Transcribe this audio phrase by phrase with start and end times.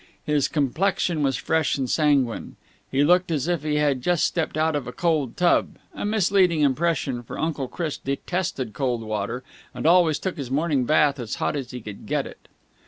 [0.23, 2.55] His complexion was fresh and sanguine.
[2.89, 6.61] He looked as if he had just stepped out of a cold tub a misleading
[6.61, 9.43] impression, for Uncle Chris detested cold water
[9.75, 12.47] and always took his morning bath as hot as he could get it.